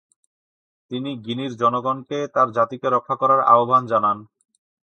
[0.91, 4.17] তিনি গিনির জনগণকে তার জাতিকে রক্ষা করার আহ্বান জানান।